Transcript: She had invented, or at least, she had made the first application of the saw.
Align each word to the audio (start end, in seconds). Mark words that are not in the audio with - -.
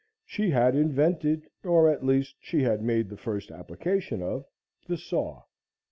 She 0.25 0.49
had 0.49 0.73
invented, 0.75 1.47
or 1.63 1.87
at 1.87 2.03
least, 2.03 2.35
she 2.39 2.63
had 2.63 2.81
made 2.81 3.07
the 3.07 3.17
first 3.17 3.51
application 3.51 4.19
of 4.23 4.47
the 4.87 4.97
saw. 4.97 5.43